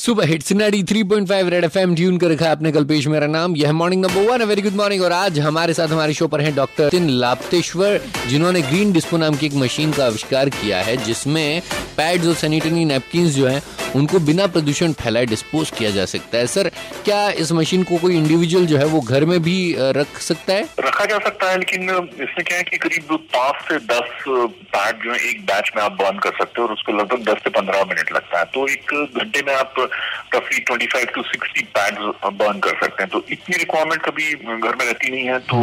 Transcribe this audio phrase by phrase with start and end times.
[0.00, 3.72] Super नाडी 3.5 red F M tune कर रखा है आपने कल्पेश मेरा नाम। यह
[3.72, 6.88] morning number one very good morning और आज हमारे साथ हमारे शो पर हैं डॉक्टर
[6.88, 11.62] तिन लाप्तेश्वर जिन्होंने ग्रीन डिस्पो नाम की एक मशीन का आविष्कार किया है, जिसमें
[11.96, 13.62] पैड्स और सैनिटरी नैपकिन जो हैं
[13.96, 16.70] उनको बिना प्रदूषण फैलाए डिस्पोज किया जा सकता है। सर
[17.04, 19.56] क्या इस मशीन को कोई इंडिविजुअल जो है वो घर में भी
[19.98, 20.68] रख सकता है?
[20.80, 24.24] रखा जा सकता है लेकिन इसमें क्या है कि करीब पाँच से दस
[24.74, 27.42] पैड जो है एक बैच में आप बर्न कर सकते हो और उसको लगभग दस
[27.44, 29.74] से पंद्रह मिनट लगता है। तो एक घंटे में आप
[30.34, 31.98] रफली twenty five to sixty fat
[32.42, 35.56] burn कर सकते हैं। तो इतनी रिक्वायरमेंट कभी घर में रहती नहीं है। तो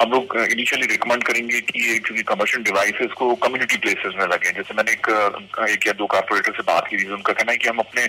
[0.00, 4.74] हम लोग इनिशियली रिकमेंड करेंगे कि चूँकि कमर्शियल डिवाइसेस को कम्युनिटी प्लेसेस में लगे जैसे
[4.74, 5.08] मैंने एक,
[5.70, 8.04] एक या दो कारपोरेटर से बात की थी उनका कहना कि हम अपने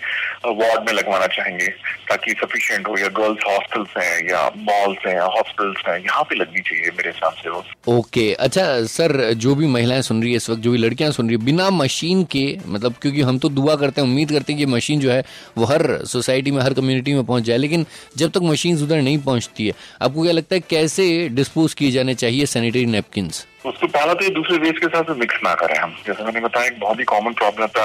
[0.46, 1.68] वार्ड में लगवाना चाहेंगे,
[2.10, 6.36] ताकि सफिशियंट हो, या गर्ल्स हॉस्टल्स हैं, या मॉल्स हैं, या हॉस्पिटल्स हैं, यहाँ पे
[6.36, 7.64] लगनी चाहिए मेरे हिसाब से वो।
[7.98, 11.28] ओके अच्छा सर, जो भी महिलाएँ सुन रही है इस वक्त, जो भी लड़कियाँ सुन
[11.28, 14.60] रही है, बिना मशीन के मतलब क्योंकि हम तो दुआ करते हैं, उम्मीद करते हैं
[14.60, 15.24] कि मशीन जो है,
[15.58, 17.86] वो हर सोसाइटी में, हर कम्युनिटी में पहुँच जाए, लेकिन
[18.18, 22.16] जब तक मशीन उधर नहीं पहुँचती है, आपको क्या लगता है कैसे डिस्पोज किए जाने
[22.16, 25.96] चाहिए सैनिटरी नेपकिन्स उसको पहला तो ये दूसरे वेस्ट के साथ मिक्स ना करें हम।
[26.06, 27.84] जैसे मैंने बताया, एक बहुत ही कॉमन प्रॉब्लम था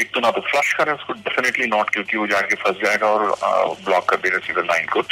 [0.00, 3.76] एक तो ना तो फ्लश करें, उसको डेफिनेटली नॉट क्योंकि वो जाके फंस जाएगा और
[3.84, 5.02] ब्लॉक कर देगा सीधा लाइन को।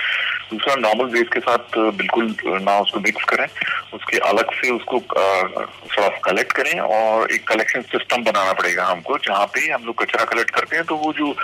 [0.53, 3.47] दूसरा नॉर्मल वेस्ट के साथ बिल्कुल ना उसको मिक्स करें,
[3.95, 9.47] उसके अलग से उसको थोड़ा कलेक्ट करें और एक कलेक्शन सिस्टम बनाना पड़ेगा हमको, जहाँ
[9.55, 11.35] पे हम लोग कचरा कलेक्ट करते हैं तो वो जो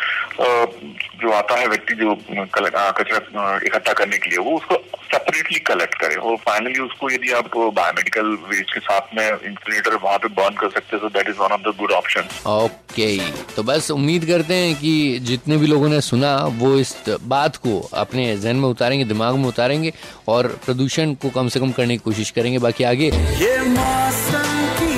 [1.20, 2.14] जो आता है व्यक्ति जो
[2.54, 4.74] कचरा इकट्ठा करने के लिए, वो उसको
[5.12, 10.18] सेपरेटली कलेक्ट करें। और फाइनली उसको यदि आप बायोमेडिकल वेस्ट के साथ में इंसिनेटर वहाँ
[10.18, 13.16] पे बर्न कर सकते हैं तो that is one of the good option okay
[13.56, 14.92] तो बस उम्मीद करते हैं कि
[15.24, 16.94] जितने भी लोगों ने सुना वो इस
[17.28, 19.92] बात को अपने जहन में उतारेंगे दिमाग में उतारेंगे
[20.28, 23.10] और प्रदूषण को कम से कम करने की कोशिश करेंगे। बाकी आगे।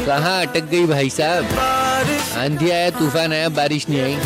[0.06, 1.44] कहाँ अटक गई भाई साहब?
[2.38, 4.16] आंधी आया तूफ़ान आया बारिश नहीं आई।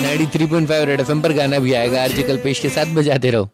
[0.00, 2.94] Ninety three point five red FM पर गाना भी आएगा। आरजे कल पेश के साथ
[2.94, 3.48] बजाते रहो।